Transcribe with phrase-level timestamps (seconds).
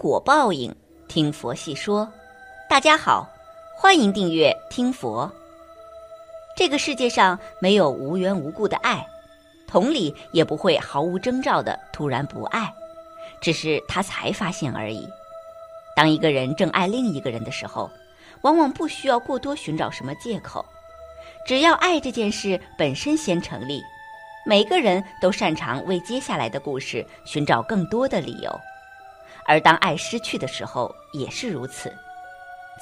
[0.00, 0.74] 果报应，
[1.08, 2.10] 听佛细说。
[2.70, 3.28] 大家好，
[3.76, 5.30] 欢迎订阅听佛。
[6.56, 9.06] 这个世界上没有无缘无故的爱，
[9.66, 12.72] 同理也不会毫无征兆的突然不爱，
[13.42, 15.06] 只是他才发现而已。
[15.94, 17.90] 当一个人正爱另一个人的时候，
[18.40, 20.64] 往往不需要过多寻找什么借口，
[21.46, 23.82] 只要爱这件事本身先成立。
[24.46, 28.60] 每个人都擅长为接下来的故事寻找更多的理由，
[29.46, 31.92] 而当爱失去的时候也是如此。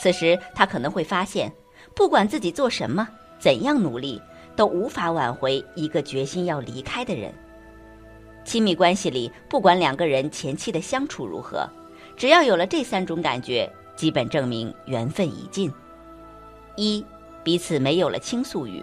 [0.01, 1.53] 此时他可能会发现，
[1.95, 3.09] 不管自己做什么、
[3.39, 4.21] 怎样努力，
[4.55, 7.33] 都无法挽回一个决心要离开的人。
[8.45, 11.69] 亲密关系里，不管两个人前期的相处如何，
[12.17, 15.73] 只要有了这三种感觉，基本证明缘分已尽。
[16.77, 17.05] 一，
[17.43, 18.83] 彼此没有了倾诉欲。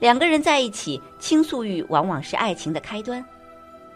[0.00, 3.24] 两个人在一起，倾诉欲往往是爱情的开端。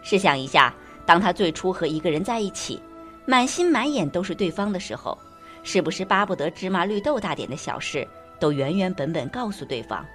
[0.03, 0.73] 试想一下，
[1.05, 2.81] 当他最初和一个人在一起，
[3.25, 5.17] 满心满眼都是对方的时候，
[5.63, 8.07] 是不是巴不得芝麻绿豆大点的小事
[8.39, 10.05] 都原原本本告诉对方？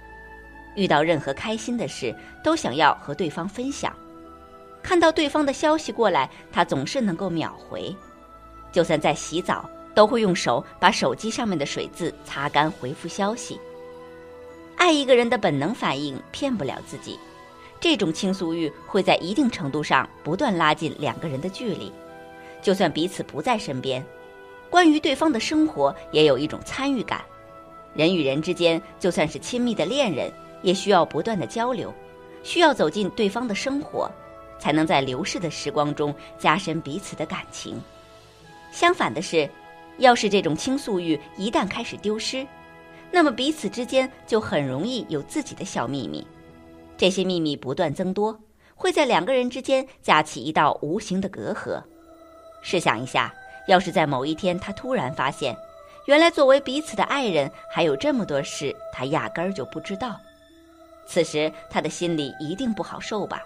[0.75, 3.91] 遇到任何开心的事，都想要和对方分享。
[4.83, 7.93] 看到对方的消息过来，他总是能够秒回。
[8.71, 13.59] 就算在洗澡，都会用手把手机上面的水渍擦干，回复消息。
[14.77, 17.19] 爱一个人的本能反应骗不了自己，
[17.79, 21.91] 这种倾诉欲会在一定程度上不断拉近两个人的距离。
[22.61, 24.03] 就算彼此不在身边，
[24.69, 27.21] 关于对方的生活也有一种参与感。
[27.93, 31.93] 人与人之间，就算是亲密的恋人，也需要不断的交流，
[32.43, 34.09] 需要走进对方的生活，
[34.59, 37.81] 才能在流逝的时光中加深彼此的感情。
[38.71, 39.49] 相反的是，
[39.97, 42.45] 要是这种倾诉欲一旦开始丢失，
[43.09, 46.25] 那么彼此之间就很容易有自己的小秘密，
[46.95, 48.39] 这些秘密不断增多，
[48.75, 51.81] 会在两个人之间架起一道无形的隔阂。
[52.61, 53.33] 试想一下，
[53.67, 55.55] 要是在某一天他突然发现，
[56.05, 60.19] 原来作为彼此的爱人还有这么多事他压根儿就不知道，
[61.05, 63.41] 此时他的心里一定不好受吧？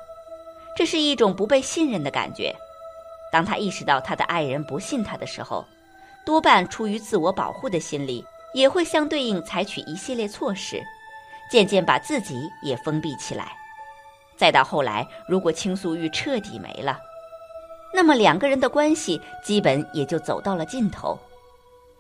[0.76, 2.56] 这是一种不被信任的感觉。
[3.32, 5.66] 当他意识到他的爱人不信他的时候，
[6.26, 8.26] 多半出于自我保护的心理。
[8.54, 10.80] 也会相对应采取一系列措施，
[11.50, 13.52] 渐渐把自己也封闭起来。
[14.38, 17.00] 再到后来，如果倾诉欲彻底没了，
[17.94, 21.18] 那么两个人的关系基本也就走到了尽头。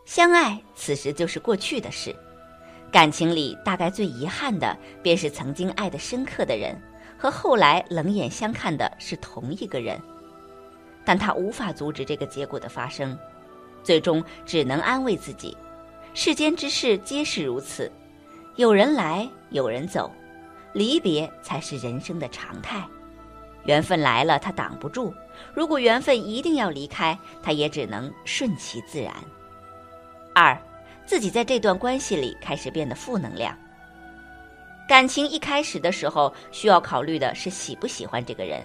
[0.06, 2.14] 相爱此时就是过去的事，
[2.92, 6.76] 感情里大概最遗憾的便是曾经爱得深刻的人
[7.18, 10.02] 和后来冷眼相看的是同一个人，
[11.06, 13.18] 但他无法阻止这个结果的发生，
[13.84, 15.56] 最终只能安慰自己。
[16.14, 17.90] 世间之事皆是如此，
[18.56, 20.12] 有人来，有人走，
[20.74, 22.84] 离别才是人生的常态。
[23.66, 25.14] 缘分来了，他挡不住；
[25.54, 29.14] 如果缘分一定要离开，他也只能顺其自然。
[30.34, 30.58] 二，
[31.06, 33.58] 自己在这段关系里开始变得负能量。
[34.88, 38.62] 感情一开始的时候，需要考虑的是喜不喜欢这个人，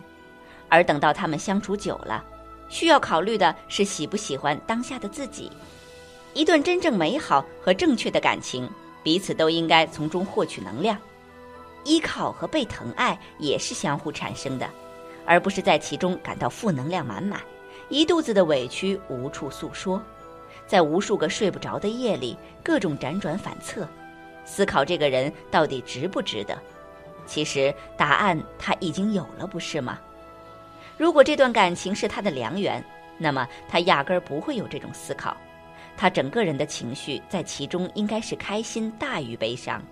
[0.69, 2.25] 而等到他们相处久了，
[2.69, 5.51] 需要考虑的是喜不喜欢当下的自己。
[6.35, 8.69] 一段真正美好和正确的感情，
[9.03, 10.99] 彼此都应该从中获取能量，
[11.85, 14.69] 依靠和被疼爱也是相互产生的，
[15.29, 17.39] 而不是在其中感到负能量满满，
[17.91, 20.03] 一肚子的委屈无处诉说，
[20.67, 22.35] 在无数个睡不着的夜里，
[22.65, 23.87] 各种辗转反侧，
[24.47, 26.59] 思考这个人到底值不值得。
[27.27, 29.99] 其实答案他已经有了，不是吗？
[30.97, 32.83] 如果这段感情是他的良缘，
[33.19, 35.37] 那么他压根儿不会有这种思考。
[35.95, 39.83] 他整个人的情绪在其中应该是开心大于悲伤。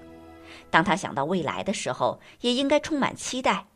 [0.70, 3.66] 当他想到未来的时候，也应该充满期待。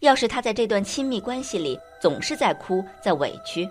[0.00, 3.68] 要是他在这段亲密关系里总是在哭、在委屈、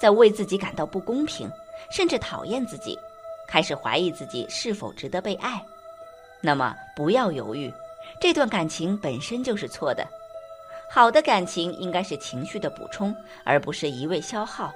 [0.00, 1.50] 在为自己感到不公平，
[1.90, 2.98] 甚至讨厌自己，
[3.48, 5.60] 开始怀疑自己是否值得被爱，
[6.40, 7.72] 那么不要犹豫，
[8.20, 10.06] 这段感情本身就是错的。
[10.88, 14.72] 好的感情应该是情绪的补充，而不是一味消耗。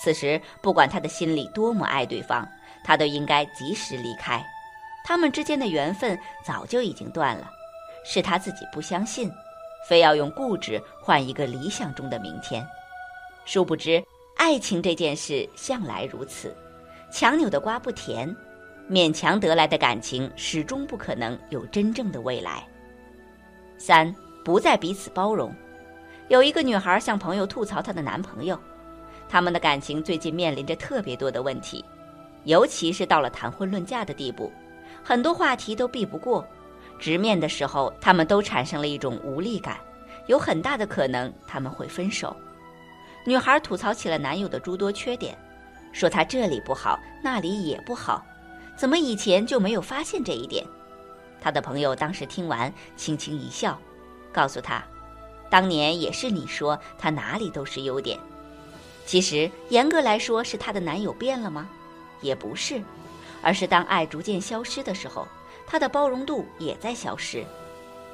[0.00, 2.48] 此时，不管他的心里多么爱对方，
[2.82, 4.42] 他都应该及时离开。
[5.04, 7.50] 他们之间的缘分早就已经断了，
[8.06, 9.30] 是他自己不相信，
[9.88, 12.66] 非要用固执换一个理想中的明天。
[13.44, 14.02] 殊不知，
[14.36, 16.54] 爱情这件事向来如此，
[17.10, 18.34] 强扭的瓜不甜，
[18.90, 22.66] 勉强得来的感情始终不可能有真正的未来。
[23.76, 24.14] 三，
[24.44, 25.54] 不再彼此包容。
[26.28, 28.58] 有一个女孩向朋友吐槽她的男朋友。
[29.28, 31.84] 他们的感情最近面临着特别多的问题，
[32.44, 34.52] 尤其是到了谈婚论嫁的地步，
[35.02, 36.46] 很多话题都避不过。
[37.04, 39.78] 直面的时候，他们都产生了一种无力感，
[40.26, 42.34] 有很大的可能他们会分手。
[43.26, 45.36] 女孩吐槽起了男友的诸多缺点，
[45.92, 48.24] 说他这里不好，那里也不好，
[48.74, 50.64] 怎么以前就没有发现这一点？
[51.42, 53.78] 他的朋友当时听完，轻轻一笑，
[54.32, 54.82] 告诉他，
[55.50, 58.18] 当年也是你说他哪里都是优点。
[59.04, 61.68] 其实严格来说，是她的男友变了吗？
[62.22, 62.82] 也不是，
[63.42, 65.28] 而是当爱逐渐消失的时候，
[65.66, 67.44] 他的包容度也在消失。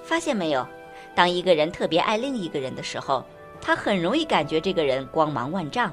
[0.02, 0.66] 发现没有？
[1.14, 3.24] 当一个人特别爱另一个人的时候，
[3.60, 5.92] 他很容易感觉这个人光芒万丈，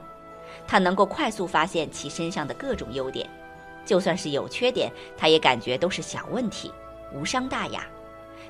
[0.67, 3.29] 他能够快速发现其身上的各种优点，
[3.85, 6.71] 就算是有缺点，他也感觉都是小问题，
[7.13, 7.85] 无伤大雅。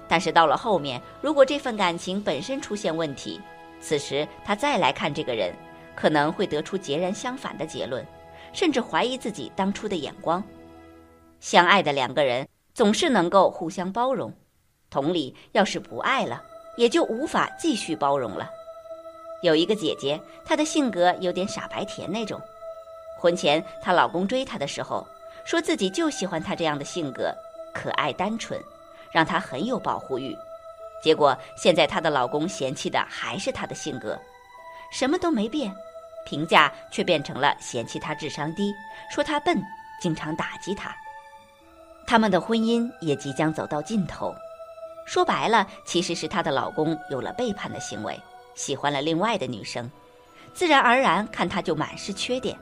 [0.08, 3.42] 但是到了后面，如果这份感情本身出现问题，
[3.80, 5.54] 此时他再来看这个人。
[5.96, 8.06] 可能会得出截然相反的结论，
[8.54, 10.44] 甚至怀疑自己当初的眼光。
[11.40, 14.32] 相爱的两个人总是能够互相包容，
[14.92, 16.44] 同理，要是不爱了，
[16.76, 18.48] 也就无法继续包容了。
[19.42, 22.40] 有一个姐姐，她的性格有点傻白甜那种。
[23.20, 25.04] 婚前她老公追她的时候，
[25.44, 27.34] 说自己就喜欢她这样的性格，
[27.74, 28.62] 可爱单纯，
[29.12, 30.38] 让她很有保护欲。
[31.02, 34.16] 结果现在她的老公嫌弃的还是她的性格，
[34.92, 35.76] 什么都没变。
[36.28, 38.72] 评价却变成了嫌弃她智商低，
[39.10, 39.60] 说她笨，
[40.00, 40.96] 经常打击她。
[42.08, 44.34] 他们的婚姻也即将走到尽头，
[45.06, 48.18] 说白了，其实是她的老公有了背叛的行为，
[48.56, 49.92] 喜欢了另外的女生，
[50.54, 52.58] 自然而然看她就满是缺点。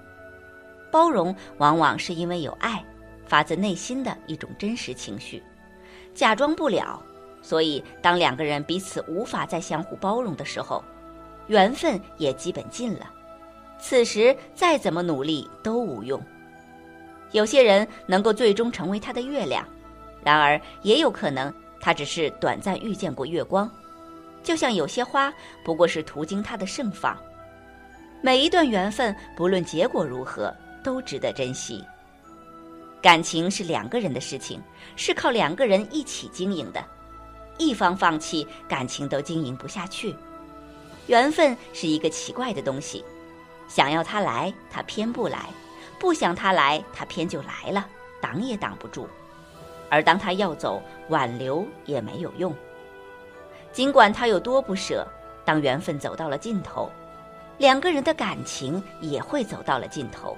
[0.91, 2.83] 包容往往是因为有爱，
[3.27, 5.43] 发自内心的一种真实情绪，
[6.15, 6.99] 假装不了。
[7.43, 10.83] 所以，当两个人彼此无法再相互包容的时候，
[11.45, 13.11] 缘分也基本尽了。
[13.77, 16.19] 此时再怎么努力都无用。
[17.35, 19.67] 有些人能够最终成为他的月亮，
[20.23, 23.69] 然而也有可能他只是短暂遇见过月光。
[24.41, 27.17] 就像有些花不过是途经他的盛放。
[28.21, 31.83] 每一段缘分，不论结果如何，都值得珍惜。
[33.01, 34.61] 感情是两个人的事情，
[34.95, 36.81] 是靠两个人一起经营的，
[37.57, 40.15] 一方放弃，感情都经营不下去。
[41.07, 43.03] 缘分是一个奇怪的东西。
[43.67, 45.39] 想要它来，它偏不来；
[45.99, 47.87] 不想他来，他偏就来了，
[48.21, 49.07] 挡也挡不住。
[49.89, 52.53] 而当他要走，挽留也没有用。
[53.71, 55.07] 尽管他有多不舍，
[55.43, 56.89] 当缘分走到了尽头，
[57.57, 60.35] 两个人的感情也会走到了尽头。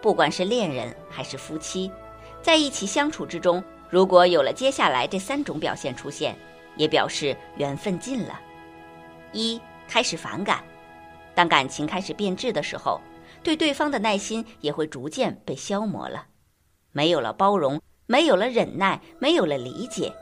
[0.00, 1.90] 不管是恋人还是夫妻，
[2.40, 6.36] 在一起相处之中，如果有了接下来这三种表现出现，
[6.76, 8.38] 也表示缘分尽了。
[9.32, 10.62] 一开始反感。
[11.34, 13.00] 当感情开始变质的时候，
[13.46, 16.26] 对对方的耐心也会逐渐被消磨了，
[16.90, 20.12] 没有了包容，没有了忍耐，没有了理解，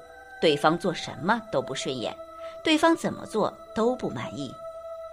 [0.43, 2.15] 对方做什么都不顺眼，
[2.63, 4.53] 对方怎么做都不满意，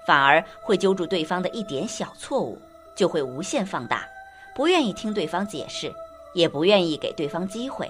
[0.06, 2.62] 反而会揪住对方的一点小错误，
[2.98, 4.06] 就会无限放大，
[4.54, 5.90] 不愿意听对方解释，
[6.34, 7.90] 也不愿意给对方机会，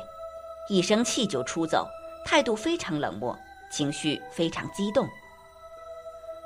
[0.70, 1.88] 一生气就出走，
[2.24, 3.36] 态度非常冷漠，
[3.72, 5.10] 情绪非常激动。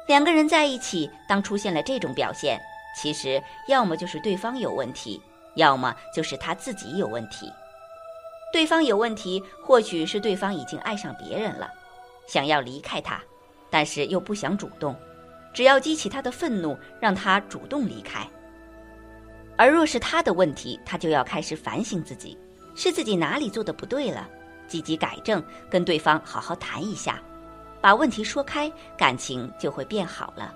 [0.08, 2.58] 两个人在一起，当出现了这种表现，
[2.96, 5.22] 其实要么就是对方有问题，
[5.56, 7.52] 要么就是他自己有问题。
[8.54, 11.70] 对方有问题，或许是对方已经爱上别人了，
[12.26, 13.22] 想要离开他，
[13.70, 14.96] 但是又不想主动，
[15.54, 18.26] 只要激起他的愤怒，让他主动离开。
[19.58, 22.38] 而若是他的问题，他就要开始反省自己，
[22.76, 24.30] 是自己哪里做的不对了，
[24.68, 27.22] 积极改正，跟对方好好谈一下。
[27.82, 30.56] 把问题说开，感情就会变好了。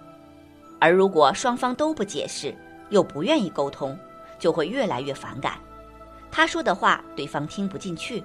[0.80, 2.56] 而如果双方都不解释，
[2.90, 3.98] 又不愿意沟通，
[4.40, 5.60] 就会越来越反感。
[6.32, 8.24] 他说的话，对方听不进去；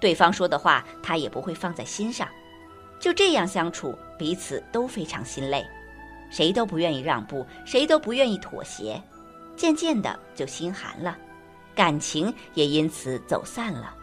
[0.00, 2.28] 对方说的话，他也不会放在心上。
[2.98, 5.64] 就这样相处，彼此都非常心累，
[6.30, 9.00] 谁都不愿意让步，谁都不愿意妥协，
[9.54, 11.16] 渐渐的就心寒了，
[11.74, 13.94] 感情也因此走散了。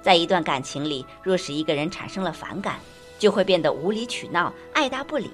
[0.00, 2.78] 在一段感情里，若是一个人产生了反感，
[3.18, 5.30] 就会变得无理取闹、爱答不理，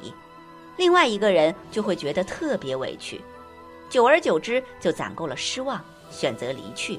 [0.78, 3.20] 另外一个人就会觉得特别委屈，
[3.90, 6.99] 久而久之就攒够了失望，选择离去。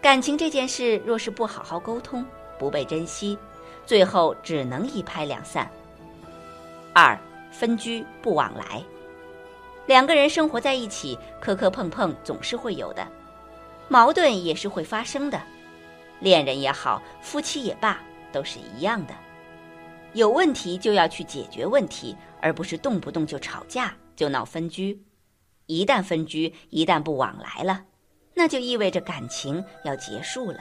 [0.00, 2.24] 感情这件事若是不好好沟通、
[2.58, 3.38] 不被珍惜，
[3.86, 5.70] 最后只能一拍两散。
[6.94, 7.16] 二
[7.50, 8.82] 分居不往来，
[9.86, 13.06] 两个人生活在一起，磕磕碰碰总是会有的，
[13.88, 15.40] 矛盾也是会发生的，
[16.18, 18.00] 恋人也好，夫妻也罢，
[18.32, 19.14] 都是一样的。
[20.14, 25.02] 有问题就要去解决问题，而不是动不动就吵架就闹分居。
[25.66, 27.82] 一旦分居，一旦不往来了，
[28.34, 30.58] 那就意味着感情要结束了，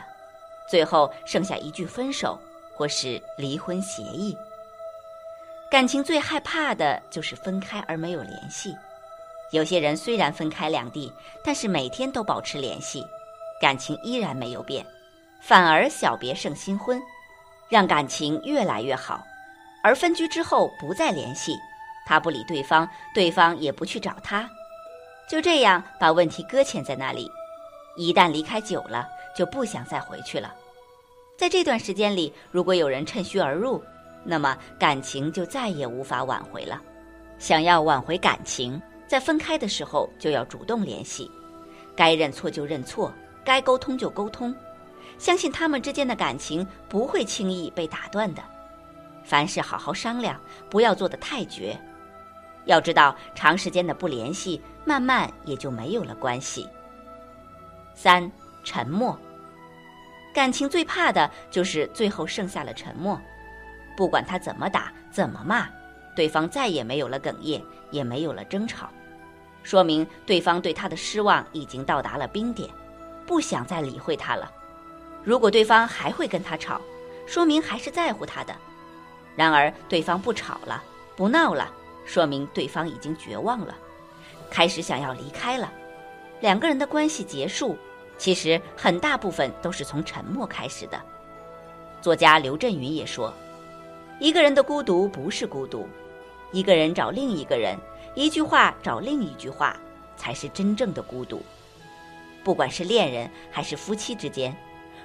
[0.70, 2.40] 最后剩下一句分手
[2.74, 4.36] 或是离婚协议。
[5.70, 8.74] 感情最害怕的就是分开而没有联系。
[9.52, 11.12] 有些人虽然分开两地，
[11.44, 13.04] 但是每天都保持联系，
[13.60, 14.86] 感情依然没有变，
[15.42, 17.02] 反而小别胜新婚，
[17.68, 19.22] 让感情越来越好。
[19.84, 21.58] 而分居之后不再联系，
[22.06, 24.50] 他不理对方，对方也不去找他，
[25.30, 27.30] 就这样把问题搁浅在那里。
[27.98, 30.54] 一旦离开久了，就不想再回去了。
[31.38, 33.84] 在这段时间里，如果有人趁虚而入，
[34.24, 36.80] 那么感情就再也无法挽回了。
[37.40, 41.30] 想要挽回感情，在分开的时候就要主动联系，
[41.96, 43.12] 该认错就认错，
[43.44, 44.56] 该沟通就沟通。
[45.18, 48.42] 相信他们之间的感情不会轻易被打断的。
[49.24, 51.80] 凡事好好商量，不要做得太绝。
[52.66, 56.68] 要知道，长时间的不联系，慢慢也就没有了关系。
[57.96, 58.32] 三，
[58.64, 59.18] 沉默。
[60.34, 63.20] 感情最怕的就是最后剩下了沉默，
[63.98, 65.68] 不管他怎么打怎么骂，
[66.16, 68.90] 对方再也没有了哽咽，也没有了争吵，
[69.64, 72.70] 说明对方对他的失望已经到达了冰点，
[73.26, 74.50] 不想再理会他了。
[75.24, 76.80] 如果对方还会跟他吵，
[77.28, 78.54] 说明还是在乎他的；
[79.42, 80.84] 然而对方不吵了，
[81.16, 81.68] 不闹了，
[82.06, 83.76] 说明对方已经绝望了，
[84.52, 85.74] 开始想要离开了，
[86.42, 87.76] 两个人的关系结束。
[88.20, 91.02] 其实很大部分都是从沉默开始的。
[92.04, 93.34] 作家刘震云也说
[94.22, 95.90] ：“一个人的孤独不是孤独，
[96.52, 97.76] 一个人找另一个人，
[98.14, 99.76] 一句话找另一句话，
[100.18, 101.42] 才是真正的孤独。
[102.44, 104.56] 不管是恋人还是夫妻之间，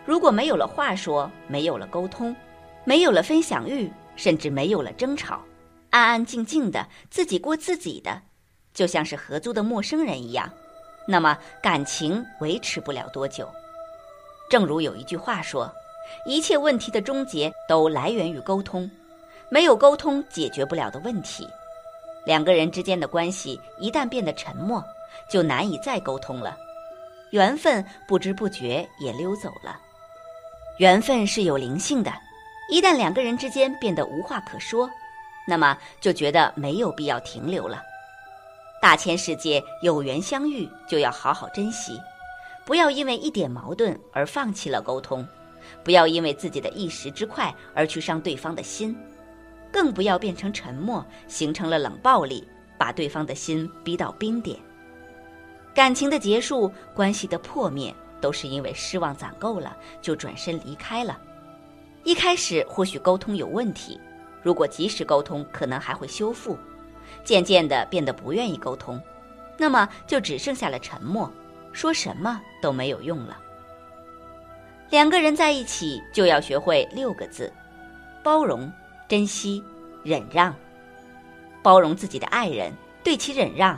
[0.04, 2.36] 如果没有了话说，没有了沟通，
[2.84, 5.40] 没有了分享欲，甚至没有了争吵，
[5.90, 8.20] 安安静静的自己过自己的，
[8.74, 10.50] 就像是合租的陌生人一样。”
[11.08, 13.48] 那么感情维持不了多久。
[14.50, 15.72] 正如有一句话说
[16.26, 18.90] ：“一切问题的终结都来源于沟通，
[19.48, 21.48] 没有沟通解决不了的问题。
[22.24, 24.84] 两个人之间的关系一旦变得沉默，
[25.30, 26.56] 就难以再沟通了，
[27.30, 29.80] 缘分不知不觉也溜走了。
[30.78, 32.12] 缘分是有灵性的，
[32.68, 34.90] 一旦两个人之间变得无话可说，
[35.46, 37.82] 那么就觉得没有必要停留了。”
[38.82, 42.00] 大千世界有缘相遇，就要好好珍惜，
[42.64, 45.26] 不要因为一点矛盾而放弃了沟通，
[45.82, 48.96] 不要因为自己的一时之快而去伤对方的心，
[49.72, 52.46] 更不要变成沉默，形成了冷暴力，
[52.78, 54.58] 把对方的心逼到冰点。
[55.74, 61.18] 感情的结束，关系的破灭，都是因为失望攒够了，就转身离开了。
[62.06, 64.00] 一开始或许沟通有问题，
[64.40, 66.56] 如果及时沟通，可能还会修复。
[67.24, 69.02] 渐渐的变得不愿意沟通，
[69.58, 71.28] 那么就只剩下了沉默，
[71.72, 73.36] 说什么都没有用了。
[74.88, 77.52] 两个人在一起就要学会六个字：
[78.22, 78.72] 包容、
[79.08, 79.60] 珍惜、
[80.04, 80.54] 忍让。
[81.60, 82.72] 包容自己的爱人，
[83.02, 83.76] 对其忍让；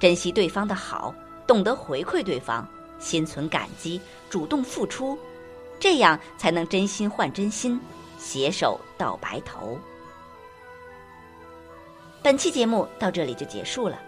[0.00, 1.14] 珍惜对方的好，
[1.46, 5.16] 懂得回馈对方，心存感激，主动付出，
[5.82, 7.80] 这样才能真心换真心，
[8.16, 9.76] 携手到白头。
[12.22, 13.98] 本期节目到这里就结束了，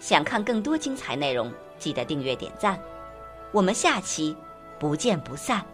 [0.00, 2.76] 想看更多精彩内容，记得订阅点赞，
[3.52, 4.36] 我们下期
[4.76, 5.64] 不见不散。